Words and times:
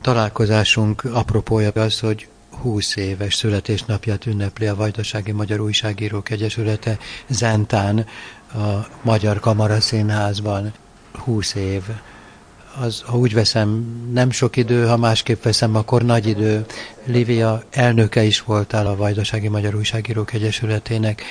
Találkozásunk 0.00 1.04
apropója 1.04 1.70
az, 1.74 2.00
hogy 2.00 2.28
20 2.50 2.96
éves 2.96 3.34
születésnapját 3.34 4.26
ünnepli 4.26 4.66
a 4.66 4.74
Vajdasági 4.74 5.32
Magyar 5.32 5.60
Újságírók 5.60 6.30
Egyesülete 6.30 6.98
Zentán 7.28 8.06
a 8.54 8.86
Magyar 9.02 9.40
Kamara 9.40 9.80
Színházban. 9.80 10.72
20 11.12 11.54
év. 11.54 11.82
Az, 12.80 13.02
ha 13.06 13.18
úgy 13.18 13.34
veszem, 13.34 13.84
nem 14.12 14.30
sok 14.30 14.56
idő, 14.56 14.86
ha 14.86 14.96
másképp 14.96 15.42
veszem, 15.42 15.74
akkor 15.74 16.02
nagy 16.02 16.26
idő. 16.26 16.64
Lívia 17.04 17.62
elnöke 17.70 18.22
is 18.22 18.40
voltál 18.40 18.86
a 18.86 18.96
Vajdasági 18.96 19.48
Magyar 19.48 19.74
Újságírók 19.74 20.32
Egyesületének 20.32 21.22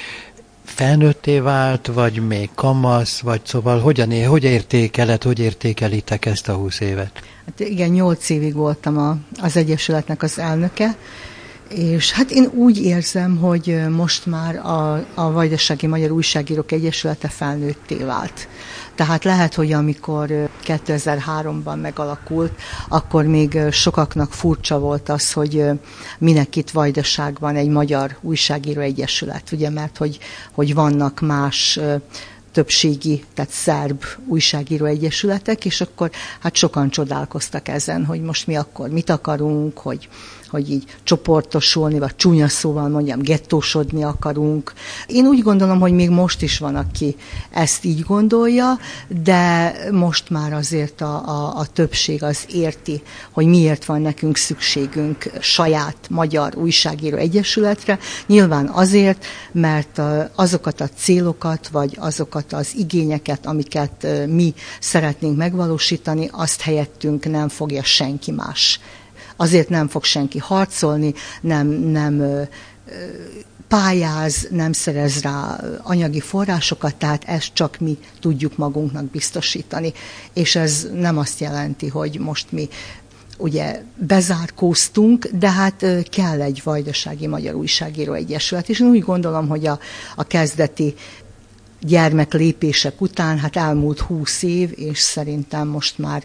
felnőtté 0.70 1.39
vált, 1.39 1.88
vagy 1.88 2.27
még 2.27 2.49
kamasz, 2.55 3.19
vagy 3.19 3.41
szóval 3.43 3.79
hogyan, 3.79 4.11
ér, 4.11 4.27
hogy 4.27 4.43
értékeled, 4.43 5.23
hogy 5.23 5.39
értékelitek 5.39 6.25
ezt 6.25 6.47
a 6.49 6.54
húsz 6.54 6.79
évet? 6.79 7.11
Hát 7.45 7.59
igen, 7.59 7.89
nyolc 7.89 8.29
évig 8.29 8.54
voltam 8.54 8.97
a, 8.97 9.18
az 9.41 9.57
Egyesületnek 9.57 10.24
az 10.24 10.39
elnöke, 10.39 10.96
és 11.69 12.11
hát 12.11 12.32
én 12.32 12.50
úgy 12.54 12.82
érzem, 12.82 13.37
hogy 13.37 13.79
most 13.89 14.25
már 14.25 14.55
a, 14.55 15.05
a 15.13 15.32
Vajdasági 15.32 15.87
Magyar 15.87 16.11
Újságírók 16.11 16.71
Egyesülete 16.71 17.27
felnőtté 17.27 17.96
vált. 17.96 18.47
Tehát 19.00 19.24
lehet, 19.24 19.54
hogy 19.54 19.71
amikor 19.71 20.50
2003-ban 20.66 21.82
megalakult, 21.82 22.52
akkor 22.89 23.25
még 23.25 23.60
sokaknak 23.72 24.34
furcsa 24.34 24.80
volt 24.80 25.10
az, 25.10 25.34
hogy 25.34 25.66
minek 26.18 26.56
itt 26.56 26.70
Vajdaságban 26.70 27.56
egy 27.56 27.68
magyar 27.68 28.18
újságíró 28.22 28.82
egyesület, 28.82 29.52
ugye, 29.52 29.70
mert 29.70 29.98
hogy, 29.98 30.20
hogy 30.52 30.74
vannak 30.74 31.20
más 31.20 31.80
többségi, 32.52 33.23
tehát 33.34 33.52
szerb 33.52 34.03
újságíró 34.28 34.86
egyesületek, 34.86 35.66
és 35.66 35.81
akkor 35.81 36.12
hát 36.39 36.56
sokan 36.56 36.89
csodálkoztak 36.89 37.67
ezen, 37.67 38.06
hogy 38.06 38.22
most 38.22 38.48
mi 38.48 38.56
akkor 38.56 38.89
mit 38.89 39.09
akarunk, 39.09 39.78
hogy 39.78 40.09
hogy 40.50 40.72
így 40.72 40.83
csoportosulni, 41.03 42.00
vagy 42.00 42.16
csúnya 42.16 42.47
szóval 42.47 42.88
mondjam, 42.88 43.19
gettósodni 43.22 44.03
akarunk. 44.03 44.73
Én 45.08 45.25
úgy 45.25 45.41
gondolom, 45.41 45.80
hogy 45.80 45.91
még 45.91 46.09
most 46.09 46.41
is 46.41 46.58
van, 46.58 46.75
aki 46.75 47.16
ezt 47.52 47.86
így 47.86 48.03
gondolja, 48.03 48.78
de 49.23 49.73
most 49.91 50.30
már 50.30 50.53
azért 50.53 51.02
a, 51.02 51.28
a, 51.28 51.58
a 51.58 51.66
többség 51.66 52.23
az 52.23 52.45
érti, 52.53 53.02
hogy 53.31 53.45
miért 53.45 53.86
van 53.86 54.02
nekünk 54.02 54.38
szükségünk 54.38 55.31
saját 55.39 55.97
magyar 56.09 56.56
újságíró 56.56 57.17
egyesületre. 57.17 58.00
Nyilván 58.28 58.67
azért, 58.67 59.25
mert 59.52 60.02
azokat 60.36 60.81
a 60.81 60.89
célokat, 60.95 61.67
vagy 61.67 61.97
azokat 62.00 62.38
az 62.53 62.75
igényeket, 62.75 63.45
amiket 63.45 64.07
mi 64.27 64.53
szeretnénk 64.79 65.37
megvalósítani, 65.37 66.29
azt 66.31 66.61
helyettünk 66.61 67.29
nem 67.29 67.49
fogja 67.49 67.83
senki 67.83 68.31
más 68.31 68.79
azért 69.41 69.69
nem 69.69 69.87
fog 69.87 70.03
senki 70.03 70.37
harcolni, 70.37 71.13
nem, 71.41 71.67
nem 71.67 72.47
pályáz, 73.69 74.47
nem 74.51 74.71
szerez 74.71 75.21
rá 75.21 75.59
anyagi 75.83 76.19
forrásokat, 76.19 76.95
tehát 76.95 77.23
ezt 77.23 77.53
csak 77.53 77.77
mi 77.79 77.97
tudjuk 78.19 78.57
magunknak 78.57 79.05
biztosítani. 79.05 79.93
És 80.33 80.55
ez 80.55 80.87
nem 80.93 81.17
azt 81.17 81.39
jelenti, 81.39 81.87
hogy 81.87 82.19
most 82.19 82.51
mi 82.51 82.69
ugye 83.37 83.81
bezárkóztunk, 83.95 85.27
de 85.27 85.51
hát 85.51 85.85
kell 86.09 86.41
egy 86.41 86.61
Vajdasági 86.63 87.27
Magyar 87.27 87.55
Újságíró 87.55 88.13
Egyesület, 88.13 88.69
és 88.69 88.79
én 88.79 88.87
úgy 88.87 89.03
gondolom, 89.03 89.47
hogy 89.47 89.65
a, 89.65 89.79
a 90.15 90.23
kezdeti 90.23 90.93
gyermeklépések 91.80 93.02
után, 93.02 93.39
hát 93.39 93.55
elmúlt 93.55 93.99
húsz 93.99 94.44
év, 94.44 94.72
és 94.75 94.99
szerintem 94.99 95.67
most 95.67 95.97
már 95.97 96.23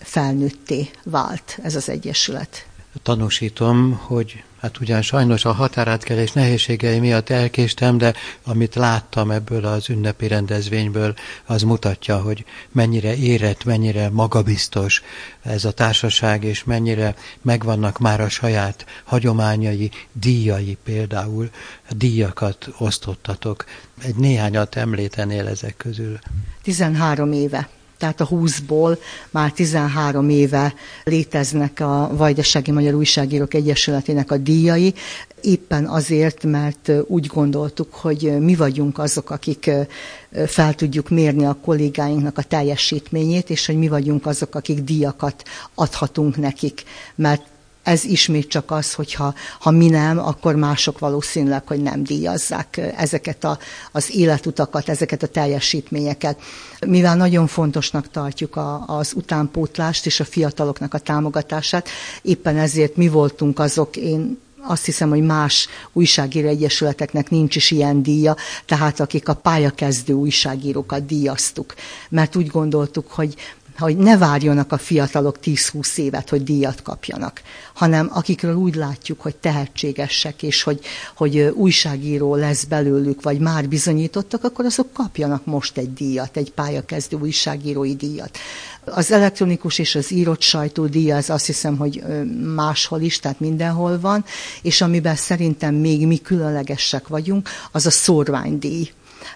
felnőtté 0.00 0.90
vált 1.04 1.58
ez 1.62 1.74
az 1.74 1.88
egyesület. 1.88 2.66
Tanúsítom, 3.02 3.92
hogy 3.92 4.44
hát 4.60 4.80
ugyan 4.80 5.02
sajnos 5.02 5.44
a 5.44 5.52
határátkelés 5.52 6.32
nehézségei 6.32 6.98
miatt 6.98 7.30
elkéstem, 7.30 7.98
de 7.98 8.14
amit 8.44 8.74
láttam 8.74 9.30
ebből 9.30 9.64
az 9.64 9.88
ünnepi 9.88 10.26
rendezvényből, 10.26 11.14
az 11.44 11.62
mutatja, 11.62 12.20
hogy 12.20 12.44
mennyire 12.72 13.16
érett, 13.16 13.64
mennyire 13.64 14.08
magabiztos 14.10 15.02
ez 15.42 15.64
a 15.64 15.70
társaság, 15.70 16.44
és 16.44 16.64
mennyire 16.64 17.14
megvannak 17.42 17.98
már 17.98 18.20
a 18.20 18.28
saját 18.28 18.86
hagyományai, 19.04 19.90
díjai 20.12 20.76
például, 20.84 21.50
díjakat 21.90 22.68
osztottatok. 22.78 23.64
Egy 24.02 24.14
néhányat 24.14 24.76
említenél 24.76 25.46
ezek 25.46 25.76
közül. 25.76 26.18
13 26.62 27.32
éve 27.32 27.68
tehát 27.98 28.20
a 28.20 28.28
20-ból 28.28 28.98
már 29.30 29.52
13 29.52 30.28
éve 30.28 30.74
léteznek 31.04 31.80
a 31.80 32.10
Vajdasági 32.16 32.70
Magyar 32.70 32.94
Újságírók 32.94 33.54
Egyesületének 33.54 34.30
a 34.30 34.36
díjai, 34.36 34.94
éppen 35.40 35.86
azért, 35.86 36.44
mert 36.44 36.92
úgy 37.06 37.26
gondoltuk, 37.26 37.94
hogy 37.94 38.38
mi 38.40 38.54
vagyunk 38.54 38.98
azok, 38.98 39.30
akik 39.30 39.70
fel 40.46 40.74
tudjuk 40.74 41.08
mérni 41.08 41.44
a 41.44 41.56
kollégáinknak 41.64 42.38
a 42.38 42.42
teljesítményét, 42.42 43.50
és 43.50 43.66
hogy 43.66 43.78
mi 43.78 43.88
vagyunk 43.88 44.26
azok, 44.26 44.54
akik 44.54 44.80
díjakat 44.80 45.42
adhatunk 45.74 46.36
nekik, 46.36 46.82
mert 47.14 47.42
ez 47.86 48.04
ismét 48.04 48.48
csak 48.48 48.70
az, 48.70 48.94
hogyha 48.94 49.34
ha 49.60 49.70
mi 49.70 49.88
nem, 49.88 50.18
akkor 50.18 50.54
mások 50.54 50.98
valószínűleg, 50.98 51.66
hogy 51.66 51.80
nem 51.82 52.02
díjazzák 52.02 52.76
ezeket 52.96 53.44
a, 53.44 53.58
az 53.92 54.14
életutakat, 54.14 54.88
ezeket 54.88 55.22
a 55.22 55.26
teljesítményeket. 55.26 56.40
Mivel 56.86 57.16
nagyon 57.16 57.46
fontosnak 57.46 58.10
tartjuk 58.10 58.56
a, 58.56 58.84
az 58.86 59.12
utánpótlást 59.14 60.06
és 60.06 60.20
a 60.20 60.24
fiataloknak 60.24 60.94
a 60.94 60.98
támogatását, 60.98 61.88
éppen 62.22 62.56
ezért 62.56 62.96
mi 62.96 63.08
voltunk 63.08 63.58
azok, 63.58 63.96
én 63.96 64.38
azt 64.68 64.84
hiszem, 64.84 65.08
hogy 65.08 65.22
más 65.22 65.68
újságíró 65.92 66.48
egyesületeknek 66.48 67.30
nincs 67.30 67.56
is 67.56 67.70
ilyen 67.70 68.02
díja, 68.02 68.36
tehát 68.64 69.00
akik 69.00 69.28
a 69.28 69.34
pályakezdő 69.34 70.12
újságírókat 70.12 71.06
díjaztuk. 71.06 71.74
Mert 72.08 72.36
úgy 72.36 72.46
gondoltuk, 72.46 73.10
hogy 73.10 73.34
hogy 73.78 73.96
ne 73.96 74.18
várjanak 74.18 74.72
a 74.72 74.78
fiatalok 74.78 75.36
10-20 75.44 75.96
évet, 75.96 76.28
hogy 76.28 76.42
díjat 76.42 76.82
kapjanak, 76.82 77.42
hanem 77.74 78.10
akikről 78.12 78.54
úgy 78.54 78.74
látjuk, 78.74 79.20
hogy 79.20 79.36
tehetségesek, 79.36 80.42
és 80.42 80.62
hogy, 80.62 80.80
hogy 81.16 81.38
újságíró 81.38 82.34
lesz 82.34 82.64
belőlük, 82.64 83.22
vagy 83.22 83.38
már 83.38 83.68
bizonyítottak, 83.68 84.44
akkor 84.44 84.64
azok 84.64 84.92
kapjanak 84.92 85.44
most 85.44 85.78
egy 85.78 85.92
díjat, 85.92 86.36
egy 86.36 86.52
pályakezdő 86.52 87.16
újságírói 87.16 87.94
díjat. 87.94 88.38
Az 88.84 89.12
elektronikus 89.12 89.78
és 89.78 89.94
az 89.94 90.12
írott 90.12 90.40
sajtó 90.40 90.86
díja, 90.86 91.16
az 91.16 91.30
azt 91.30 91.46
hiszem, 91.46 91.76
hogy 91.76 92.02
máshol 92.54 93.00
is, 93.00 93.18
tehát 93.18 93.40
mindenhol 93.40 94.00
van, 94.00 94.24
és 94.62 94.80
amiben 94.80 95.16
szerintem 95.16 95.74
még 95.74 96.06
mi 96.06 96.18
különlegesek 96.18 97.08
vagyunk, 97.08 97.48
az 97.72 97.86
a 97.86 97.90
szórványdíj. 97.90 98.90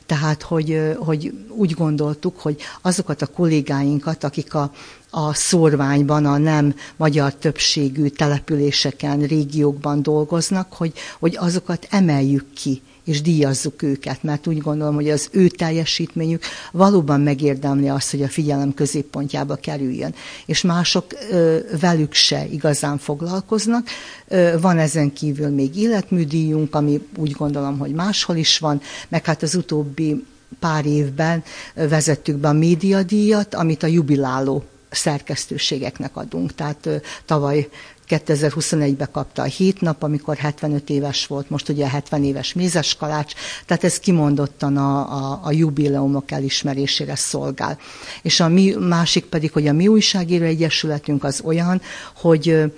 Tehát, 0.07 0.43
hogy, 0.43 0.97
hogy 0.99 1.33
úgy 1.49 1.73
gondoltuk, 1.73 2.41
hogy 2.41 2.57
azokat 2.83 3.23
a 3.23 3.27
kollégáinkat, 3.27 4.25
akik 4.25 4.55
a, 4.55 4.73
a 5.11 5.35
szórványban, 5.35 6.27
a 6.27 6.39
nem 6.39 6.75
magyar 6.97 7.35
többségű 7.35 8.07
településeken, 8.07 9.21
régiókban 9.21 10.03
dolgoznak, 10.03 10.73
hogy, 10.73 10.93
hogy 11.19 11.37
azokat 11.37 11.87
emeljük 11.91 12.53
ki 12.53 12.83
és 13.11 13.23
díjazzuk 13.23 13.83
őket, 13.83 14.23
mert 14.23 14.47
úgy 14.47 14.59
gondolom, 14.59 14.95
hogy 14.95 15.11
az 15.11 15.29
ő 15.31 15.49
teljesítményük 15.49 16.43
valóban 16.73 17.21
megérdemli 17.21 17.89
azt, 17.89 18.11
hogy 18.11 18.23
a 18.23 18.29
figyelem 18.29 18.75
középpontjába 18.75 19.55
kerüljön. 19.55 20.15
És 20.47 20.63
mások 20.63 21.05
ö, 21.31 21.59
velük 21.81 22.13
se 22.13 22.47
igazán 22.51 22.99
foglalkoznak. 22.99 23.89
Ö, 24.29 24.57
van 24.61 24.79
ezen 24.79 25.13
kívül 25.13 25.49
még 25.49 25.77
életműdíjunk, 25.77 26.75
ami 26.75 27.07
úgy 27.17 27.33
gondolom, 27.33 27.79
hogy 27.79 27.93
máshol 27.93 28.37
is 28.37 28.59
van, 28.59 28.81
meg 29.09 29.25
hát 29.25 29.43
az 29.43 29.55
utóbbi 29.55 30.25
pár 30.59 30.87
évben 30.87 31.43
vezettük 31.75 32.37
be 32.37 32.49
a 32.49 32.53
médiadíjat, 32.53 33.55
amit 33.55 33.83
a 33.83 33.87
jubiláló 33.87 34.65
szerkesztőségeknek 34.91 36.17
adunk. 36.17 36.55
Tehát 36.55 36.89
tavaly 37.25 37.69
2021-ben 38.11 39.09
kapta 39.13 39.43
a 39.43 39.45
hét 39.45 39.81
nap, 39.81 40.03
amikor 40.03 40.37
75 40.37 40.91
éves 40.91 41.27
volt, 41.27 41.51
most 41.51 41.69
ugye 41.69 41.85
a 41.85 41.89
70 41.89 42.25
éves 42.25 42.53
Mézes 42.53 42.97
Kalács, 42.97 43.33
tehát 43.67 43.85
ez 43.85 43.99
kimondottan 43.99 44.77
a, 44.77 44.99
a, 44.99 45.41
a 45.43 45.53
jubileumok 45.53 46.31
elismerésére 46.31 47.15
szolgál. 47.15 47.79
És 48.23 48.41
a 48.41 48.49
mi, 48.49 48.75
másik 48.79 49.25
pedig, 49.25 49.53
hogy 49.53 49.67
a 49.67 49.73
mi 49.73 49.89
újságíró 49.89 50.45
egyesületünk 50.45 51.25
az 51.25 51.41
olyan, 51.45 51.81
hogy 52.17 52.73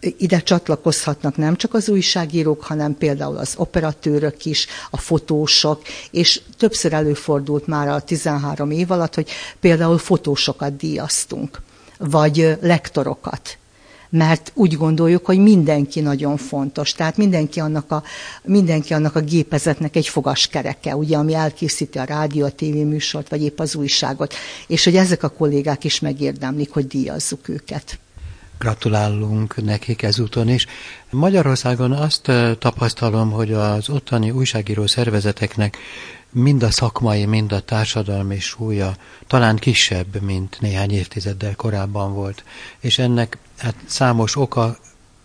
ide 0.00 0.40
csatlakozhatnak 0.40 1.36
nem 1.36 1.56
csak 1.56 1.74
az 1.74 1.88
újságírók, 1.88 2.62
hanem 2.62 2.96
például 2.96 3.36
az 3.36 3.54
operatőrök 3.56 4.44
is, 4.44 4.66
a 4.90 4.96
fotósok, 4.96 5.82
és 6.10 6.40
többször 6.58 6.92
előfordult 6.92 7.66
már 7.66 7.88
a 7.88 8.00
13 8.00 8.70
év 8.70 8.90
alatt, 8.90 9.14
hogy 9.14 9.30
például 9.60 9.98
fotósokat 9.98 10.76
díjaztunk, 10.76 11.60
vagy 11.98 12.56
lektorokat 12.60 13.58
mert 14.16 14.52
úgy 14.54 14.76
gondoljuk, 14.76 15.26
hogy 15.26 15.38
mindenki 15.38 16.00
nagyon 16.00 16.36
fontos. 16.36 16.92
Tehát 16.92 17.16
mindenki 17.16 17.60
annak 17.60 17.90
a, 17.90 18.02
mindenki 18.42 18.94
annak 18.94 19.16
a 19.16 19.20
gépezetnek 19.20 19.96
egy 19.96 20.08
fogaskereke, 20.08 20.96
ugye, 20.96 21.16
ami 21.16 21.34
elkészíti 21.34 21.98
a 21.98 22.04
rádió, 22.04 22.44
a 22.44 22.50
tévéműsort, 22.50 23.28
vagy 23.28 23.42
épp 23.42 23.58
az 23.58 23.74
újságot. 23.74 24.34
És 24.66 24.84
hogy 24.84 24.96
ezek 24.96 25.22
a 25.22 25.28
kollégák 25.28 25.84
is 25.84 26.00
megérdemlik, 26.00 26.70
hogy 26.70 26.86
díjazzuk 26.86 27.48
őket. 27.48 27.98
Gratulálunk 28.58 29.64
nekik 29.64 30.02
ezúton 30.02 30.48
is. 30.48 30.66
Magyarországon 31.10 31.92
azt 31.92 32.30
tapasztalom, 32.58 33.30
hogy 33.30 33.52
az 33.52 33.88
ottani 33.88 34.30
újságíró 34.30 34.86
szervezeteknek 34.86 35.76
mind 36.30 36.62
a 36.62 36.70
szakmai, 36.70 37.24
mind 37.24 37.52
a 37.52 37.60
társadalmi 37.60 38.38
súlya 38.38 38.96
talán 39.26 39.56
kisebb, 39.56 40.20
mint 40.20 40.56
néhány 40.60 40.90
évtizeddel 40.90 41.54
korábban 41.54 42.14
volt. 42.14 42.44
És 42.80 42.98
ennek 42.98 43.38
hát 43.58 43.74
számos 43.86 44.36
oka 44.36 44.76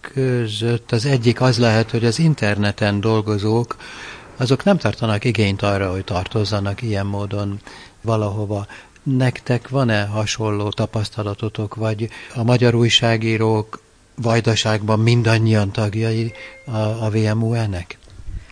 között 0.01 0.92
az 0.92 1.06
egyik 1.06 1.42
az 1.42 1.57
lehet, 1.57 1.92
hogy 1.92 2.06
az 2.06 2.19
interneten 2.19 3.00
dolgozók, 3.00 3.75
azok 4.38 4.63
nem 4.63 4.78
tartanak 4.78 5.24
igényt 5.24 5.62
arra, 5.62 5.92
hogy 5.92 6.04
tartozzanak 6.04 6.81
ilyen 6.81 7.06
módon 7.06 7.60
valahova. 8.01 8.68
Nektek 9.04 9.69
van-e 9.69 10.06
hasonló 10.06 10.69
tapasztalatotok, 10.69 11.75
vagy 11.75 12.10
a 12.36 12.44
magyar 12.44 12.75
újságírók 12.75 13.81
vajdaságban 14.16 15.00
mindannyian 15.00 15.72
tagjai 15.72 16.31
a, 16.66 16.78
a 16.78 17.10
VMU-nek? 17.10 17.98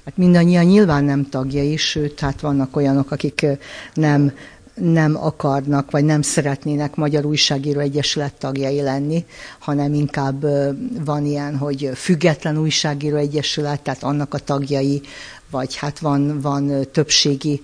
Hát 0.06 0.18
mindannyian 0.18 0.66
nyilván 0.66 1.04
nem 1.04 1.30
tagjai, 1.30 1.78
sőt, 1.78 2.20
hát 2.20 2.42
vannak 2.42 2.76
olyanok, 2.76 3.12
akik 3.12 3.46
nem 3.94 4.32
nem 4.80 5.18
akarnak, 5.18 5.92
vagy 5.92 6.04
nem 6.04 6.22
szeretnének 6.22 6.96
Magyar 6.96 7.26
Újságíró 7.26 7.80
Egyesület 7.80 8.34
tagjai 8.34 8.82
lenni, 8.82 9.26
hanem 9.60 9.94
inkább 9.94 10.46
van 11.06 11.26
ilyen, 11.26 11.58
hogy 11.58 11.90
független 11.94 12.58
újságíró 12.58 13.16
egyesület, 13.16 13.82
tehát 13.82 14.04
annak 14.04 14.34
a 14.34 14.38
tagjai, 14.38 15.02
vagy 15.52 15.76
hát 15.76 16.00
van, 16.00 16.42
van 16.42 16.88
többségi 16.92 17.62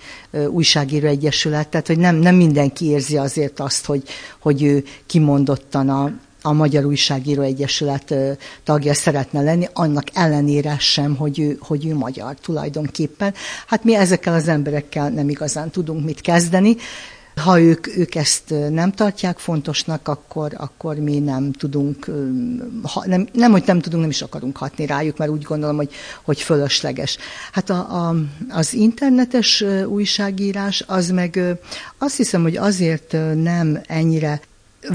újságíró 0.48 1.08
egyesület, 1.08 1.68
tehát 1.68 1.88
hogy 1.88 1.98
nem, 1.98 2.16
nem 2.16 2.36
mindenki 2.36 2.86
érzi 2.86 3.18
azért 3.18 3.60
azt, 3.60 3.86
hogy, 3.86 4.04
hogy 4.40 4.64
ő 4.64 4.84
kimondottan 5.06 5.90
a, 5.90 6.12
a 6.46 6.54
Magyar 6.54 6.86
Újságíró 6.86 7.42
Egyesület 7.42 8.14
tagja 8.64 8.94
szeretne 8.94 9.42
lenni, 9.42 9.68
annak 9.74 10.04
ellenére 10.14 10.78
sem, 10.80 11.16
hogy 11.16 11.40
ő, 11.40 11.58
hogy 11.60 11.86
ő 11.86 11.96
magyar 11.96 12.36
tulajdonképpen. 12.36 13.34
Hát 13.68 13.84
mi 13.84 13.96
ezekkel 13.96 14.34
az 14.34 14.48
emberekkel 14.48 15.10
nem 15.10 15.30
igazán 15.30 15.70
tudunk 15.70 16.06
mit 16.06 16.22
kezdeni. 16.22 16.76
Ha 17.36 17.60
ők, 17.60 17.98
ők 17.98 18.16
ezt 18.16 18.54
nem 18.70 18.92
tartják 18.92 19.38
fontosnak, 19.38 20.08
akkor, 20.08 20.54
akkor 20.58 20.96
mi 20.96 21.20
nem 21.20 21.52
tudunk, 21.52 22.12
ha, 22.84 23.04
nem, 23.06 23.28
nem, 23.34 23.52
hogy 23.52 23.64
nem 23.66 23.80
tudunk, 23.80 24.02
nem 24.02 24.12
is 24.12 24.22
akarunk 24.22 24.58
hatni 24.58 24.86
rájuk, 24.86 25.18
mert 25.18 25.32
úgy 25.32 25.44
gondolom, 25.44 25.76
hogy, 25.76 25.94
hogy 26.24 26.42
fölösleges. 26.42 27.18
Hát 27.52 27.70
a, 27.70 28.08
a, 28.08 28.16
az 28.50 28.74
internetes 28.74 29.64
újságírás, 29.88 30.84
az 30.88 31.10
meg 31.10 31.40
azt 31.98 32.18
hiszem, 32.18 32.42
hogy 32.42 32.58
azért 32.58 33.12
nem 33.36 33.82
ennyire 33.88 34.42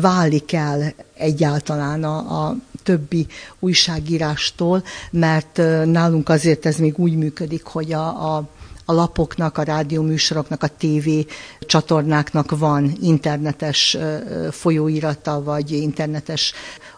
válik 0.01 0.53
el 0.53 0.95
egyáltalán 1.15 2.05
a, 2.05 2.47
a 2.47 2.57
többi 2.83 3.27
újságírástól, 3.59 4.83
mert 5.11 5.57
nálunk 5.85 6.29
azért 6.29 6.67
ez 6.67 6.77
még 6.77 6.99
úgy 6.99 7.17
működik, 7.17 7.65
hogy 7.65 7.93
a, 7.93 8.37
a 8.37 8.49
a 8.85 8.93
lapoknak, 8.93 9.59
a 9.59 9.63
rádióműsoroknak, 9.63 10.63
a 10.63 10.69
TV 10.79 11.09
csatornáknak 11.61 12.59
van 12.59 12.93
internetes 13.03 13.97
folyóirata, 14.51 15.43
vagy 15.43 15.71
internetes 15.73 16.53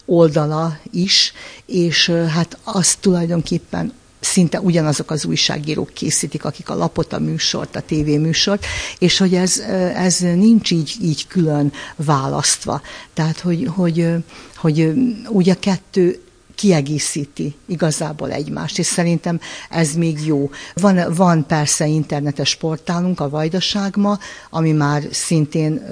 oldala 0.05 0.79
is, 0.91 1.33
és 1.67 2.11
hát 2.11 2.59
azt 2.65 3.01
tulajdonképpen 3.01 3.93
szinte 4.25 4.61
ugyanazok 4.61 5.11
az 5.11 5.25
újságírók 5.25 5.93
készítik, 5.93 6.45
akik 6.45 6.71
a 6.71 6.75
lapot, 6.75 7.13
a 7.13 7.19
műsort, 7.19 7.77
a 7.77 7.81
tévéműsort, 7.81 8.67
és 8.99 9.19
hogy 9.19 9.35
ez, 9.35 9.59
ez 9.95 10.19
nincs 10.19 10.71
így, 10.71 10.97
így 11.03 11.27
külön 11.27 11.73
választva. 11.97 12.81
Tehát, 13.15 13.41
hogy, 13.41 13.69
hogy, 13.75 14.09
hogy 14.57 14.93
ugye 15.29 15.55
kettő 15.55 16.21
kiegészíti 16.55 17.55
igazából 17.67 18.31
egymást, 18.31 18.79
és 18.79 18.87
szerintem 18.87 19.41
ez 19.71 19.93
még 19.93 20.27
jó. 20.27 20.51
Van, 20.75 21.15
van 21.15 21.47
persze 21.47 21.87
internetes 21.87 22.55
portálunk, 22.55 23.21
a 23.21 23.29
Vajdaságma, 23.29 24.19
ami 24.51 24.73
már 24.73 25.03
szintén 25.11 25.83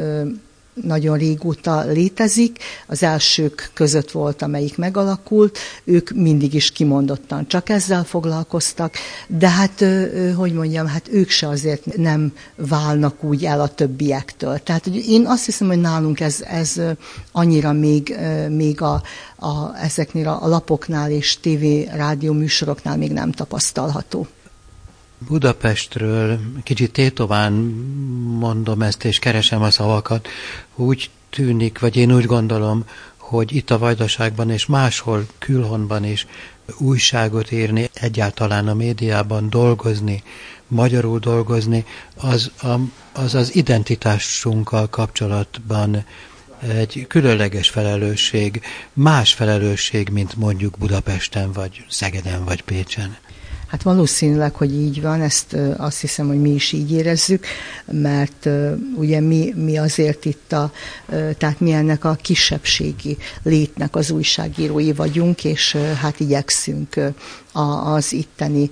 nagyon 0.75 1.19
régóta 1.19 1.85
létezik. 1.85 2.59
Az 2.87 3.03
elsők 3.03 3.71
között 3.75 4.11
volt, 4.11 4.43
amelyik 4.43 4.77
megalakult. 4.77 5.59
Ők 5.85 6.11
mindig 6.11 6.55
is 6.55 6.71
kimondottan 6.71 7.47
csak 7.47 7.69
ezzel 7.69 8.05
foglalkoztak, 8.05 8.95
de 9.27 9.49
hát, 9.49 9.85
hogy 10.37 10.53
mondjam, 10.53 10.87
hát 10.87 11.09
ők 11.13 11.31
se 11.31 11.49
azért 11.49 11.97
nem 11.97 12.33
válnak 12.57 13.25
úgy 13.25 13.45
el 13.45 13.61
a 13.61 13.69
többiektől. 13.69 14.59
Tehát 14.63 14.85
hogy 14.85 15.09
én 15.09 15.27
azt 15.27 15.45
hiszem, 15.45 15.67
hogy 15.69 15.81
nálunk 15.81 16.21
ez, 16.21 16.41
ez 16.41 16.81
annyira 17.33 17.73
még, 17.73 18.17
még 18.49 18.83
a, 18.83 19.03
a, 19.37 19.77
ezeknél 19.83 20.29
a 20.29 20.49
lapoknál 20.49 21.11
és 21.11 21.41
tévé, 21.41 21.89
rádió 21.95 22.33
műsoroknál 22.33 22.97
még 22.97 23.13
nem 23.13 23.33
tapasztalható. 23.33 24.27
Budapestről 25.29 26.41
kicsit 26.63 26.93
tétován 26.93 27.53
mondom 28.39 28.83
ezt, 28.83 29.05
és 29.05 29.19
keresem 29.19 29.63
a 29.63 29.71
szavakat. 29.71 30.29
Úgy 30.75 31.11
tűnik, 31.31 31.79
vagy 31.79 31.97
én 31.97 32.15
úgy 32.15 32.25
gondolom, 32.25 32.85
hogy 33.17 33.53
itt 33.55 33.71
a 33.71 33.79
Vajdaságban 33.79 34.51
és 34.51 34.67
máshol 34.67 35.27
külhonban 35.39 36.05
is 36.05 36.27
újságot 36.79 37.53
írni, 37.53 37.91
egyáltalán 37.95 38.69
a 38.69 38.75
médiában 38.75 39.51
dolgozni, 39.51 40.23
magyarul 40.69 41.19
dolgozni, 41.19 41.85
az 42.17 42.51
a, 42.63 42.75
az, 43.13 43.35
az 43.35 43.55
identitásunkkal 43.55 44.89
kapcsolatban 44.89 46.05
egy 46.69 47.05
különleges 47.09 47.69
felelősség, 47.69 48.63
más 48.93 49.33
felelősség, 49.33 50.09
mint 50.09 50.37
mondjuk 50.37 50.79
Budapesten, 50.79 51.53
vagy 51.53 51.85
Szegeden, 51.89 52.45
vagy 52.45 52.63
Pécsen. 52.63 53.17
Hát 53.71 53.83
valószínűleg, 53.83 54.55
hogy 54.55 54.75
így 54.75 55.03
van, 55.03 55.21
ezt 55.21 55.57
azt 55.77 56.01
hiszem, 56.01 56.27
hogy 56.27 56.41
mi 56.41 56.51
is 56.51 56.73
így 56.73 56.93
érezzük, 56.93 57.47
mert 57.85 58.49
ugye 58.97 59.21
mi, 59.21 59.53
mi 59.57 59.79
azért 59.79 60.25
itt 60.25 60.53
a, 60.53 60.73
tehát 61.39 61.61
mi 61.61 61.73
ennek 61.73 62.05
a 62.05 62.15
kisebbségi 62.15 63.17
létnek 63.43 63.97
az 63.97 64.11
újságírói 64.11 64.93
vagyunk, 64.93 65.45
és 65.45 65.77
hát 66.01 66.21
igyekszünk 66.21 67.01
az 67.85 68.13
itteni 68.13 68.71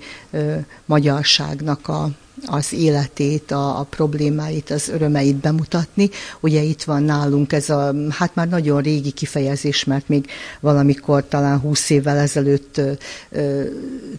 magyarságnak 0.85 1.89
a 1.89 2.11
az 2.47 2.73
életét, 2.73 3.51
a, 3.51 3.79
a 3.79 3.83
problémáit, 3.83 4.71
az 4.71 4.89
örömeit 4.89 5.37
bemutatni. 5.37 6.11
Ugye 6.41 6.63
itt 6.63 6.83
van 6.83 7.03
nálunk 7.03 7.53
ez 7.53 7.71
a, 7.71 7.95
hát 8.11 8.35
már 8.35 8.49
nagyon 8.49 8.81
régi 8.83 9.11
kifejezés, 9.11 9.85
mert 9.85 10.09
még 10.09 10.27
valamikor 10.61 11.29
talán 11.29 11.59
húsz 11.59 11.91
évvel 11.91 12.17
ezelőtt 12.17 12.81
ö, 13.31 13.63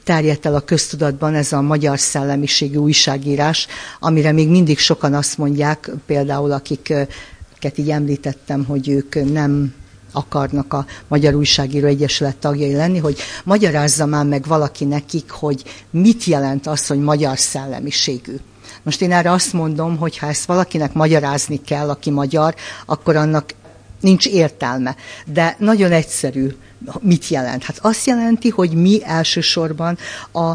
terjedt 0.03 0.45
el 0.45 0.55
a 0.55 0.59
köztudatban 0.59 1.35
ez 1.35 1.51
a 1.51 1.61
magyar 1.61 1.99
szellemiségű 1.99 2.77
újságírás, 2.77 3.67
amire 3.99 4.31
még 4.31 4.49
mindig 4.49 4.77
sokan 4.77 5.13
azt 5.13 5.38
mondják, 5.38 5.91
például 6.05 6.51
akiket 6.51 7.77
így 7.77 7.89
említettem, 7.89 8.65
hogy 8.65 8.89
ők 8.89 9.31
nem 9.31 9.73
akarnak 10.11 10.73
a 10.73 10.85
Magyar 11.07 11.35
Újságíró 11.35 11.87
Egyesület 11.87 12.37
tagjai 12.37 12.75
lenni, 12.75 12.97
hogy 12.97 13.17
magyarázza 13.43 14.05
már 14.05 14.25
meg 14.25 14.45
valaki 14.47 14.85
nekik, 14.85 15.29
hogy 15.29 15.63
mit 15.89 16.23
jelent 16.23 16.67
az, 16.67 16.87
hogy 16.87 16.99
magyar 16.99 17.39
szellemiségű. 17.39 18.35
Most 18.83 19.01
én 19.01 19.11
erre 19.11 19.31
azt 19.31 19.53
mondom, 19.53 19.97
hogy 19.97 20.17
ha 20.17 20.27
ezt 20.27 20.45
valakinek 20.45 20.93
magyarázni 20.93 21.61
kell, 21.61 21.89
aki 21.89 22.09
magyar, 22.09 22.55
akkor 22.85 23.15
annak 23.15 23.53
nincs 24.01 24.25
értelme. 24.25 24.95
De 25.25 25.55
nagyon 25.59 25.91
egyszerű, 25.91 26.55
mit 26.99 27.27
jelent? 27.27 27.63
Hát 27.63 27.79
azt 27.81 28.05
jelenti, 28.05 28.49
hogy 28.49 28.71
mi 28.73 28.99
elsősorban 29.03 29.97
a 30.33 30.51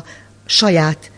saját 0.47 1.11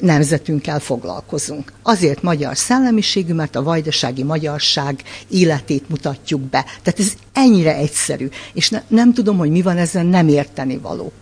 nemzetünkkel 0.00 0.80
foglalkozunk. 0.80 1.72
Azért 1.82 2.22
magyar 2.22 2.56
szellemiségű, 2.56 3.32
mert 3.32 3.56
a 3.56 3.62
vajdasági 3.62 4.22
magyarság 4.22 5.02
életét 5.28 5.88
mutatjuk 5.88 6.40
be. 6.40 6.64
Tehát 6.82 7.00
ez 7.00 7.12
ennyire 7.32 7.76
egyszerű. 7.76 8.28
És 8.52 8.70
ne, 8.70 8.82
nem 8.88 9.12
tudom, 9.12 9.38
hogy 9.38 9.50
mi 9.50 9.62
van 9.62 9.76
ezen 9.76 10.06
nem 10.06 10.28
érteni 10.28 10.76
való 10.78 11.12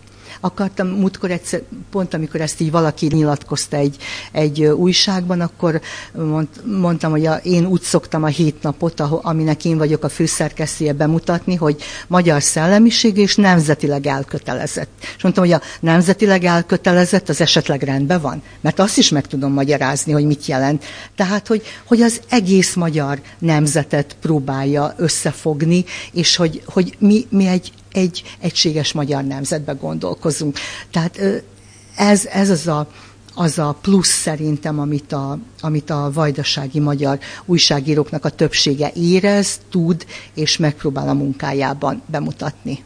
akartam 0.43 0.87
múltkor 0.87 1.31
egyszer, 1.31 1.61
pont 1.91 2.13
amikor 2.13 2.41
ezt 2.41 2.61
így 2.61 2.71
valaki 2.71 3.07
nyilatkozta 3.11 3.77
egy, 3.77 3.97
egy 4.31 4.63
újságban, 4.63 5.41
akkor 5.41 5.81
mond, 6.13 6.47
mondtam, 6.65 7.11
hogy 7.11 7.25
a, 7.25 7.35
én 7.35 7.65
úgy 7.65 7.81
szoktam 7.81 8.23
a 8.23 8.27
hét 8.27 8.61
napot, 8.61 8.99
aminek 8.99 9.65
én 9.65 9.77
vagyok 9.77 10.03
a 10.03 10.09
főszerkesztője 10.09 10.93
bemutatni, 10.93 11.55
hogy 11.55 11.81
magyar 12.07 12.41
szellemiség 12.41 13.17
és 13.17 13.35
nemzetileg 13.35 14.05
elkötelezett. 14.05 14.89
És 15.17 15.23
mondtam, 15.23 15.43
hogy 15.43 15.53
a 15.53 15.61
nemzetileg 15.79 16.43
elkötelezett 16.43 17.29
az 17.29 17.41
esetleg 17.41 17.81
rendben 17.81 18.21
van, 18.21 18.41
mert 18.61 18.79
azt 18.79 18.97
is 18.97 19.09
meg 19.09 19.27
tudom 19.27 19.53
magyarázni, 19.53 20.11
hogy 20.11 20.25
mit 20.25 20.45
jelent. 20.45 20.83
Tehát, 21.15 21.47
hogy, 21.47 21.63
hogy 21.85 22.01
az 22.01 22.21
egész 22.29 22.73
magyar 22.73 23.21
nemzetet 23.39 24.15
próbálja 24.21 24.93
összefogni, 24.97 25.85
és 26.11 26.35
hogy, 26.35 26.61
hogy 26.65 26.95
mi, 26.99 27.25
mi 27.29 27.47
egy 27.47 27.71
egy 27.93 28.37
egységes 28.39 28.91
magyar 28.91 29.23
nemzetbe 29.23 29.73
gondolkozunk. 29.73 30.57
Tehát 30.91 31.19
ez, 31.95 32.25
ez 32.25 32.49
az 32.49 32.67
a, 32.67 32.87
az 33.35 33.59
a 33.59 33.77
plusz 33.81 34.07
szerintem, 34.07 34.79
amit 34.79 35.11
a, 35.11 35.37
amit 35.61 35.89
a 35.89 36.11
vajdasági 36.13 36.79
magyar 36.79 37.19
újságíróknak 37.45 38.25
a 38.25 38.29
többsége 38.29 38.91
érez, 38.95 39.59
tud, 39.69 40.05
és 40.33 40.57
megpróbál 40.57 41.09
a 41.09 41.13
munkájában 41.13 42.01
bemutatni. 42.05 42.83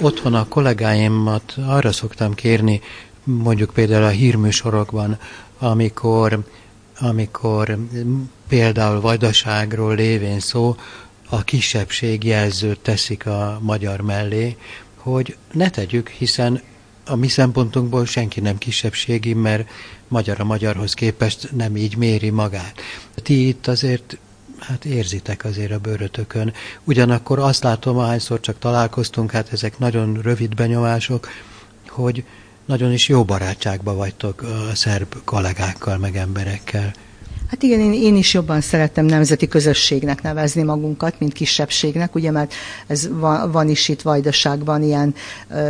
Otthon 0.00 0.34
a 0.34 0.48
kollégáimat 0.48 1.54
arra 1.66 1.92
szoktam 1.92 2.34
kérni, 2.34 2.80
mondjuk 3.24 3.70
például 3.70 4.04
a 4.04 4.08
hírműsorokban, 4.08 5.18
amikor, 5.58 6.44
amikor 6.98 7.78
például 8.48 9.00
vajdaságról 9.00 9.94
lévén 9.94 10.40
szó, 10.40 10.76
a 11.30 11.42
kisebbség 11.42 12.24
jelzőt 12.24 12.80
teszik 12.80 13.26
a 13.26 13.58
magyar 13.62 14.00
mellé, 14.00 14.56
hogy 14.96 15.36
ne 15.52 15.70
tegyük, 15.70 16.08
hiszen 16.08 16.62
a 17.06 17.16
mi 17.16 17.28
szempontunkból 17.28 18.06
senki 18.06 18.40
nem 18.40 18.58
kisebbségi, 18.58 19.34
mert 19.34 19.68
magyar 20.08 20.40
a 20.40 20.44
magyarhoz 20.44 20.94
képest 20.94 21.48
nem 21.56 21.76
így 21.76 21.96
méri 21.96 22.30
magát. 22.30 22.80
Ti 23.14 23.48
itt 23.48 23.66
azért 23.66 24.18
hát 24.58 24.84
érzitek 24.84 25.44
azért 25.44 25.72
a 25.72 25.78
bőrötökön. 25.78 26.52
Ugyanakkor 26.84 27.38
azt 27.38 27.62
látom, 27.62 27.98
ahányszor 27.98 28.40
csak 28.40 28.58
találkoztunk, 28.58 29.30
hát 29.30 29.52
ezek 29.52 29.78
nagyon 29.78 30.18
rövid 30.22 30.54
benyomások, 30.54 31.28
hogy 31.88 32.24
nagyon 32.64 32.92
is 32.92 33.08
jó 33.08 33.24
barátságba 33.24 33.94
vagytok 33.94 34.42
a 34.42 34.74
szerb 34.74 35.14
kollégákkal, 35.24 35.98
meg 35.98 36.16
emberekkel. 36.16 36.92
Hát 37.50 37.62
igen, 37.62 37.80
én, 37.80 37.92
én 37.92 38.16
is 38.16 38.34
jobban 38.34 38.60
szeretem 38.60 39.04
nemzeti 39.04 39.48
közösségnek 39.48 40.22
nevezni 40.22 40.62
magunkat, 40.62 41.14
mint 41.18 41.32
kisebbségnek, 41.32 42.14
ugye, 42.14 42.30
mert 42.30 42.54
ez 42.86 43.08
van, 43.12 43.52
van 43.52 43.68
is 43.68 43.88
itt 43.88 44.02
Vajdaságban 44.02 44.82
ilyen 44.82 45.14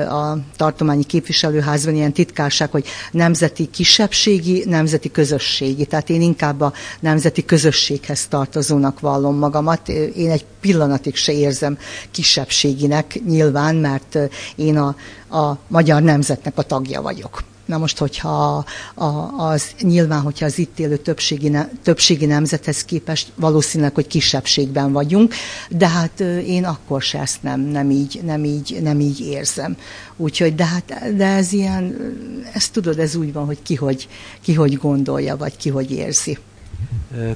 a 0.08 0.38
tartományi 0.56 1.04
képviselőházban 1.04 1.94
ilyen 1.94 2.12
titkárság, 2.12 2.70
hogy 2.70 2.86
nemzeti 3.10 3.70
kisebbségi, 3.70 4.64
nemzeti 4.66 5.10
közösségi. 5.10 5.84
Tehát 5.84 6.10
én 6.10 6.22
inkább 6.22 6.60
a 6.60 6.72
nemzeti 7.00 7.44
közösséghez 7.44 8.26
tartozónak 8.26 9.00
vallom 9.00 9.36
magamat. 9.36 9.88
Én 10.16 10.30
egy 10.30 10.44
pillanatig 10.60 11.16
se 11.16 11.32
érzem 11.32 11.78
kisebbséginek 12.10 13.20
nyilván, 13.26 13.76
mert 13.76 14.18
én 14.56 14.76
a, 14.76 14.96
a 15.38 15.58
magyar 15.68 16.02
nemzetnek 16.02 16.58
a 16.58 16.62
tagja 16.62 17.02
vagyok. 17.02 17.49
Na 17.70 17.78
most, 17.78 17.98
hogyha 17.98 18.64
a, 18.94 19.04
az 19.36 19.70
nyilván, 19.80 20.20
hogyha 20.20 20.44
az 20.44 20.58
itt 20.58 20.78
élő 20.78 20.96
többségi, 20.96 21.48
ne, 21.48 21.68
többségi 21.82 22.26
nemzethez 22.26 22.84
képest 22.84 23.32
valószínűleg, 23.34 23.94
hogy 23.94 24.06
kisebbségben 24.06 24.92
vagyunk, 24.92 25.34
de 25.70 25.88
hát 25.88 26.20
én 26.46 26.64
akkor 26.64 27.02
se 27.02 27.20
ezt 27.20 27.42
nem, 27.42 27.60
nem, 27.60 27.90
így, 27.90 28.20
nem, 28.24 28.44
így, 28.44 28.78
nem 28.82 29.00
így 29.00 29.20
érzem. 29.20 29.76
Úgyhogy, 30.16 30.54
de 30.54 30.64
hát 30.64 31.16
de 31.16 31.26
ez 31.26 31.52
ilyen, 31.52 31.96
ezt 32.52 32.72
tudod, 32.72 32.98
ez 32.98 33.14
úgy 33.14 33.32
van, 33.32 33.46
hogy 33.46 33.62
ki 33.62 33.74
hogy, 33.74 34.08
ki 34.40 34.54
hogy 34.54 34.76
gondolja, 34.76 35.36
vagy 35.36 35.56
ki 35.56 35.68
hogy 35.68 35.90
érzi. 35.90 36.38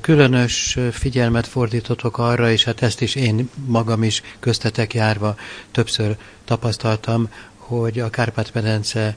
Különös 0.01 0.79
figyelmet 0.93 1.47
fordítotok 1.47 2.19
arra, 2.19 2.51
és 2.51 2.65
hát 2.65 2.83
ezt 2.83 3.01
is 3.01 3.15
én 3.15 3.51
magam 3.67 4.03
is 4.03 4.23
köztetek 4.41 4.95
járva 4.95 5.37
többször 5.73 6.17
tapasztaltam, 6.45 7.29
hogy 7.57 7.99
a 7.99 8.11
Kárpát-medence 8.11 9.17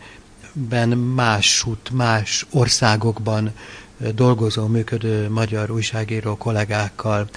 ben 0.70 0.90
másút, 0.90 1.90
más 1.94 2.46
országokban 2.52 3.52
dolgozó, 4.16 4.68
működő 4.68 5.30
magyar 5.30 5.72
újságíró 5.72 6.38
kollégákkal 6.38 7.30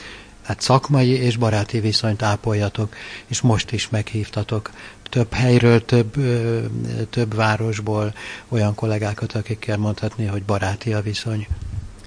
hát 0.42 0.60
szakmai 0.60 1.08
és 1.08 1.36
baráti 1.36 1.80
viszonyt 1.80 2.22
ápoljatok, 2.22 2.94
és 3.26 3.40
most 3.40 3.72
is 3.72 3.88
meghívtatok 3.88 4.70
több 5.10 5.32
helyről, 5.32 5.84
több, 5.84 6.14
több 7.10 7.34
városból 7.34 8.14
olyan 8.48 8.74
kollégákat, 8.74 9.32
akikkel 9.32 9.76
mondhatni, 9.76 10.26
hogy 10.26 10.42
baráti 10.42 10.92
a 10.92 11.00
viszony. 11.00 11.46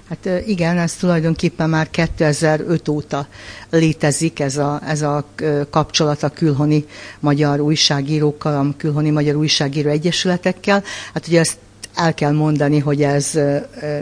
Hát 0.08 0.28
igen, 0.46 0.78
ez 0.78 0.94
tulajdonképpen 0.94 1.70
már 1.70 1.90
2005 1.90 2.88
óta 2.88 3.26
létezik 3.70 4.40
ez 4.40 4.56
a, 4.56 4.80
ez 4.86 5.02
a 5.02 5.24
kapcsolat 5.70 6.22
a 6.22 6.28
külhoni 6.28 6.84
magyar 7.20 7.60
újságírókkal, 7.60 8.54
a 8.54 8.74
külhoni 8.76 9.10
magyar 9.10 9.34
újságíró 9.34 9.88
egyesületekkel. 9.88 10.82
Hát 11.14 11.26
ugye 11.26 11.40
ezt 11.40 11.56
el 11.94 12.14
kell 12.14 12.32
mondani, 12.32 12.78
hogy 12.78 13.02
ez 13.02 13.30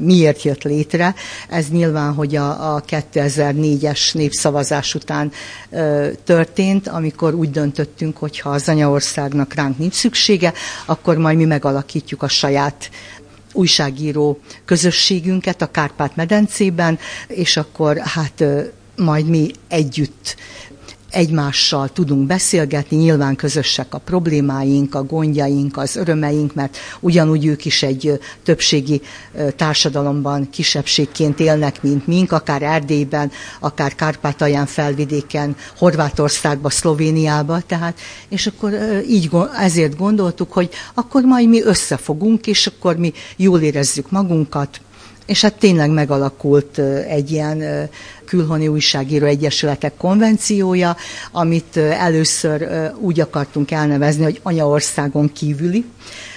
miért 0.00 0.42
jött 0.42 0.62
létre. 0.62 1.14
Ez 1.48 1.68
nyilván, 1.68 2.14
hogy 2.14 2.36
a, 2.36 2.74
a 2.74 2.82
2004-es 2.82 4.14
népszavazás 4.14 4.94
után 4.94 5.32
történt, 6.24 6.88
amikor 6.88 7.34
úgy 7.34 7.50
döntöttünk, 7.50 8.16
hogy 8.16 8.40
ha 8.40 8.50
az 8.50 8.68
anyaországnak 8.68 9.54
ránk 9.54 9.78
nincs 9.78 9.94
szüksége, 9.94 10.52
akkor 10.84 11.16
majd 11.16 11.36
mi 11.36 11.44
megalakítjuk 11.44 12.22
a 12.22 12.28
saját 12.28 12.90
újságíró 13.52 14.40
közösségünket 14.64 15.62
a 15.62 15.70
Kárpát-medencében, 15.70 16.98
és 17.26 17.56
akkor 17.56 17.96
hát 17.98 18.44
majd 18.96 19.26
mi 19.28 19.50
együtt 19.68 20.36
egymással 21.12 21.88
tudunk 21.88 22.26
beszélgetni, 22.26 22.96
nyilván 22.96 23.36
közösek 23.36 23.94
a 23.94 23.98
problémáink, 23.98 24.94
a 24.94 25.02
gondjaink, 25.02 25.76
az 25.76 25.96
örömeink, 25.96 26.54
mert 26.54 26.76
ugyanúgy 27.00 27.46
ők 27.46 27.64
is 27.64 27.82
egy 27.82 28.20
többségi 28.42 29.00
társadalomban 29.56 30.50
kisebbségként 30.50 31.40
élnek, 31.40 31.82
mint 31.82 32.06
mink, 32.06 32.32
akár 32.32 32.62
Erdélyben, 32.62 33.30
akár 33.60 33.94
Kárpátalján 33.94 34.66
felvidéken, 34.66 35.56
Horvátországba, 35.76 36.70
Szlovéniába, 36.70 37.60
tehát, 37.60 37.98
és 38.28 38.46
akkor 38.46 38.72
így 39.08 39.30
ezért 39.58 39.96
gondoltuk, 39.96 40.52
hogy 40.52 40.70
akkor 40.94 41.22
majd 41.22 41.48
mi 41.48 41.62
összefogunk, 41.62 42.46
és 42.46 42.66
akkor 42.66 42.96
mi 42.96 43.12
jól 43.36 43.60
érezzük 43.60 44.10
magunkat, 44.10 44.80
és 45.26 45.40
hát 45.40 45.54
tényleg 45.54 45.90
megalakult 45.90 46.78
egy 47.08 47.30
ilyen 47.30 47.88
külhoni 48.24 48.68
újságíró 48.68 49.26
egyesületek 49.26 49.92
konvenciója, 49.96 50.96
amit 51.32 51.76
először 51.76 52.90
úgy 52.98 53.20
akartunk 53.20 53.70
elnevezni, 53.70 54.22
hogy 54.22 54.40
anyaországon 54.42 55.32
kívüli, 55.32 55.84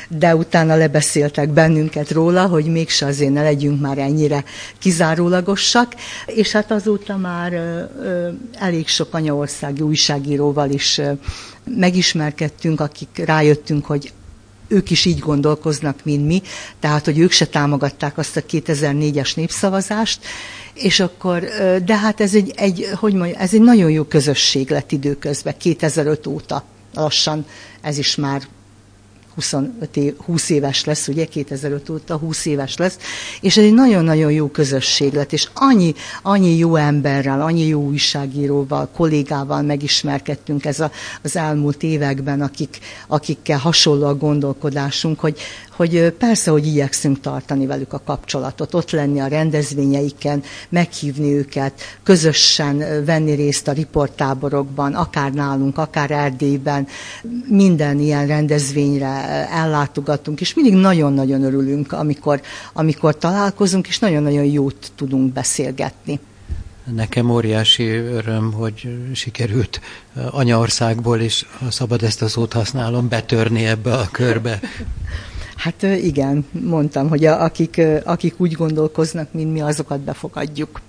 de 0.10 0.36
utána 0.36 0.76
lebeszéltek 0.76 1.50
bennünket 1.50 2.12
róla, 2.12 2.46
hogy 2.48 2.66
mégse 2.66 3.06
azért 3.06 3.34
ne 3.34 3.42
legyünk 3.44 3.82
már 3.82 3.98
ennyire 3.98 4.44
kizárólagosak, 4.80 5.96
és 6.26 6.52
hát 6.52 6.72
azóta 6.72 7.18
már 7.18 7.54
elég 8.60 8.88
sok 8.88 9.14
anyaországi 9.14 9.82
újságíróval 9.82 10.70
is 10.70 11.02
megismerkedtünk, 11.64 12.80
akik 12.80 13.22
rájöttünk, 13.26 13.86
hogy 13.86 14.14
ők 14.68 14.92
is 14.92 15.06
így 15.06 15.20
gondolkoznak, 15.20 16.00
mint 16.04 16.26
mi, 16.26 16.42
tehát, 16.80 17.06
hogy 17.06 17.20
ők 17.20 17.32
se 17.32 17.46
támogatták 17.46 18.18
azt 18.18 18.38
a 18.38 18.42
2004-es 18.42 19.36
népszavazást, 19.36 20.20
és 20.74 21.00
akkor, 21.00 21.44
de 21.86 21.98
hát 21.98 22.22
ez 22.22 22.36
egy, 22.36 22.54
egy, 22.56 22.90
hogy 22.96 23.14
mondjam, 23.14 23.42
ez 23.42 23.54
egy 23.54 23.62
nagyon 23.62 23.92
jó 23.92 24.04
közösség 24.04 24.70
lett 24.70 24.92
időközben, 24.92 25.58
2005 25.58 26.28
óta 26.28 26.64
lassan, 26.94 27.46
ez 27.82 27.98
is 27.98 28.16
már 28.16 28.48
25 29.36 29.98
év, 29.98 30.16
20 30.18 30.50
éves 30.50 30.86
lesz, 30.86 31.08
ugye? 31.08 31.26
2005 31.26 31.90
óta 31.90 32.18
20 32.18 32.46
éves 32.46 32.78
lesz, 32.78 32.98
és 33.42 33.58
ez 33.58 33.64
egy 33.64 33.74
nagyon-nagyon 33.74 34.32
jó 34.32 34.48
közösség 34.48 35.14
lett, 35.14 35.34
és 35.34 35.48
annyi, 35.54 35.94
annyi 36.22 36.58
jó 36.58 36.76
emberrel, 36.76 37.42
annyi 37.42 37.68
jó 37.68 37.82
újságíróval, 37.82 38.90
kollégával 38.94 39.62
megismerkedtünk 39.62 40.66
ez 40.66 40.80
a, 40.80 40.92
az 41.22 41.36
elmúlt 41.36 41.84
években, 41.84 42.42
akik, 42.42 42.80
akikkel 43.08 43.58
hasonló 43.58 44.06
a 44.06 44.16
gondolkodásunk, 44.16 45.20
hogy, 45.20 45.40
hogy 45.76 46.10
persze, 46.18 46.52
hogy 46.52 46.68
igyekszünk 46.68 47.20
tartani 47.20 47.66
velük 47.66 47.94
a 47.94 48.02
kapcsolatot, 48.06 48.74
ott 48.74 48.92
lenni 48.92 49.20
a 49.20 49.28
rendezvényeiken, 49.28 50.44
meghívni 50.70 51.34
őket, 51.34 51.82
közösen 52.04 53.06
venni 53.06 53.32
részt 53.32 53.68
a 53.68 53.72
riporttáborokban, 53.72 54.94
akár 54.94 55.32
nálunk, 55.32 55.78
akár 55.78 56.12
Erdélyben, 56.12 56.88
minden 57.48 58.00
ilyen 58.00 58.28
rendezvényre 58.28 59.48
ellátogatunk, 59.50 60.42
és 60.42 60.54
mindig 60.54 60.74
nagyon-nagyon 60.74 61.44
örülünk, 61.44 61.92
amikor, 61.92 62.42
amikor 62.74 63.18
találkozunk, 63.18 63.88
és 63.88 64.00
nagyon-nagyon 64.00 64.46
jót 64.46 64.92
tudunk 64.96 65.34
beszélgetni. 65.34 66.20
Nekem 66.94 67.30
óriási 67.30 67.88
öröm, 67.96 68.54
hogy 68.54 68.98
sikerült 69.14 69.82
anyaországból 70.32 71.20
is, 71.20 71.46
ha 71.60 71.72
szabad 71.72 72.04
ezt 72.04 72.22
a 72.22 72.28
szót 72.28 72.54
használom, 72.54 73.08
betörni 73.08 73.66
ebbe 73.66 73.94
a 73.94 74.08
körbe. 74.12 74.60
Hát 75.56 75.82
igen, 75.82 76.46
mondtam, 76.52 77.10
hogy 77.10 77.26
akik, 77.26 77.82
akik 78.04 78.34
úgy 78.38 78.52
gondolkoznak, 78.52 79.34
mint 79.34 79.54
mi, 79.54 79.62
azokat 79.62 80.00
befogadjuk. 80.00 80.82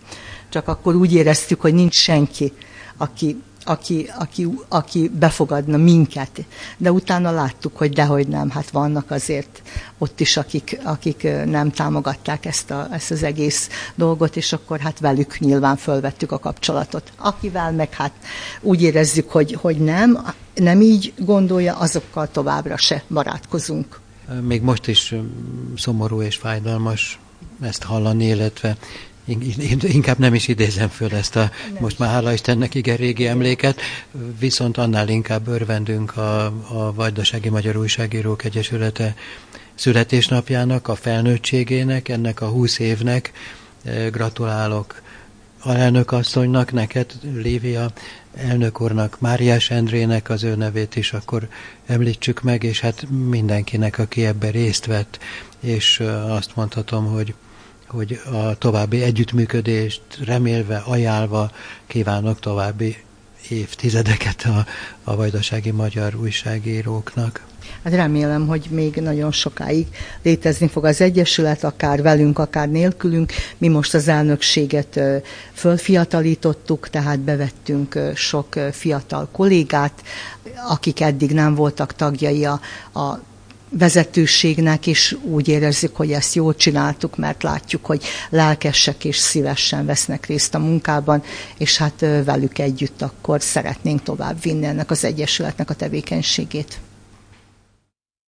Csak 0.48 0.68
akkor 0.68 0.94
úgy 0.94 1.14
éreztük, 1.14 1.60
hogy 1.60 1.74
nincs 1.74 1.94
senki, 1.94 2.52
aki, 2.96 3.42
aki, 3.64 4.10
aki, 4.18 4.48
aki 4.68 5.10
befogadna 5.18 5.76
minket. 5.76 6.44
De 6.76 6.92
utána 6.92 7.30
láttuk, 7.30 7.76
hogy 7.76 7.92
dehogy 7.92 8.28
nem, 8.28 8.50
hát 8.50 8.70
vannak 8.70 9.10
azért 9.10 9.62
ott 9.98 10.20
is, 10.20 10.36
akik, 10.36 10.78
akik 10.84 11.22
nem 11.44 11.70
támogatták 11.70 12.46
ezt, 12.46 12.70
a, 12.70 12.88
ezt 12.90 13.10
az 13.10 13.22
egész 13.22 13.68
dolgot, 13.94 14.36
és 14.36 14.52
akkor 14.52 14.80
hát 14.80 15.00
velük 15.00 15.38
nyilván 15.38 15.76
fölvettük 15.76 16.32
a 16.32 16.38
kapcsolatot. 16.38 17.12
Akivel 17.16 17.72
meg 17.72 17.92
hát 17.92 18.12
úgy 18.60 18.82
érezzük, 18.82 19.30
hogy, 19.30 19.52
hogy 19.60 19.76
nem, 19.76 20.24
nem 20.54 20.80
így 20.80 21.12
gondolja, 21.18 21.76
azokkal 21.76 22.30
továbbra 22.30 22.76
se 22.76 23.02
barátkozunk. 23.08 24.00
Még 24.42 24.62
most 24.62 24.86
is 24.86 25.14
szomorú 25.76 26.22
és 26.22 26.36
fájdalmas 26.36 27.18
ezt 27.60 27.82
hallani, 27.82 28.26
illetve 28.26 28.76
inkább 29.82 30.18
nem 30.18 30.34
is 30.34 30.48
idézem 30.48 30.88
föl 30.88 31.14
ezt 31.14 31.36
a, 31.36 31.50
nem 31.72 31.76
most 31.80 31.98
már 31.98 32.10
hála 32.10 32.32
Istennek 32.32 32.74
igen 32.74 32.96
régi 32.96 33.26
emléket, 33.26 33.80
viszont 34.38 34.76
annál 34.76 35.08
inkább 35.08 35.48
örvendünk 35.48 36.16
a, 36.16 36.44
a 36.44 36.92
Vajdasági 36.94 37.48
Magyar 37.48 37.76
Újságírók 37.76 38.44
Egyesülete 38.44 39.14
születésnapjának, 39.74 40.88
a 40.88 40.94
felnőttségének, 40.94 42.08
ennek 42.08 42.40
a 42.40 42.48
húsz 42.48 42.78
évnek. 42.78 43.32
Gratulálok 44.10 45.02
alelnök 45.66 46.12
asszonynak, 46.12 46.72
neked, 46.72 47.12
Lívia, 47.34 47.90
elnök 48.34 48.80
úrnak, 48.80 49.20
Máriás 49.20 49.70
Endrének 49.70 50.28
az 50.28 50.42
ő 50.44 50.54
nevét 50.54 50.96
is 50.96 51.12
akkor 51.12 51.48
említsük 51.86 52.42
meg, 52.42 52.62
és 52.62 52.80
hát 52.80 53.06
mindenkinek, 53.10 53.98
aki 53.98 54.26
ebben 54.26 54.50
részt 54.50 54.86
vett, 54.86 55.18
és 55.60 56.00
azt 56.28 56.56
mondhatom, 56.56 57.06
hogy 57.06 57.34
hogy 57.86 58.20
a 58.32 58.58
további 58.58 59.02
együttműködést 59.02 60.02
remélve, 60.24 60.76
ajánlva 60.76 61.50
kívánok 61.86 62.40
további 62.40 62.96
évtizedeket 63.50 64.42
a, 64.42 64.66
a 65.04 65.16
vajdasági 65.16 65.70
magyar 65.70 66.14
újságíróknak. 66.14 67.44
Hát 67.84 67.94
remélem, 67.94 68.46
hogy 68.46 68.66
még 68.70 68.94
nagyon 68.94 69.32
sokáig 69.32 69.86
létezni 70.22 70.68
fog 70.68 70.84
az 70.84 71.00
Egyesület, 71.00 71.64
akár 71.64 72.02
velünk, 72.02 72.38
akár 72.38 72.68
nélkülünk. 72.68 73.32
Mi 73.58 73.68
most 73.68 73.94
az 73.94 74.08
elnökséget 74.08 75.00
fölfiatalítottuk, 75.52 76.88
tehát 76.88 77.18
bevettünk 77.18 77.98
sok 78.14 78.54
fiatal 78.72 79.28
kollégát, 79.32 80.02
akik 80.68 81.00
eddig 81.00 81.30
nem 81.30 81.54
voltak 81.54 81.94
tagjai 81.94 82.44
a, 82.44 82.60
a 82.94 83.20
vezetőségnek 83.78 84.86
is 84.86 85.16
úgy 85.22 85.48
érezzük, 85.48 85.96
hogy 85.96 86.12
ezt 86.12 86.34
jól 86.34 86.54
csináltuk, 86.54 87.16
mert 87.16 87.42
látjuk, 87.42 87.86
hogy 87.86 88.02
lelkesek 88.30 89.04
és 89.04 89.16
szívesen 89.16 89.86
vesznek 89.86 90.26
részt 90.26 90.54
a 90.54 90.58
munkában, 90.58 91.22
és 91.58 91.76
hát 91.76 92.00
velük 92.24 92.58
együtt 92.58 93.02
akkor 93.02 93.42
szeretnénk 93.42 94.02
tovább 94.02 94.42
vinni 94.42 94.66
ennek 94.66 94.90
az 94.90 95.04
Egyesületnek 95.04 95.70
a 95.70 95.74
tevékenységét. 95.74 96.78